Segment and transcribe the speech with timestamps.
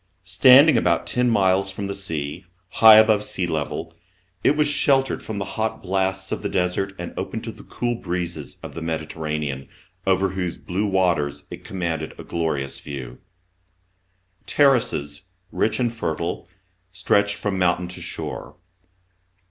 [0.25, 3.93] Standing about ten miles from the sea, high above sea level,
[4.43, 7.93] it was sheltered from the hot blasts of the desert and open to the cool
[7.93, 9.67] breezes of the Medi terranean,
[10.07, 13.19] over whose blue waters it commanded a glorious view.
[14.47, 16.47] Terraces rich and fertile.
[16.91, 18.55] stretched from mountain to shore.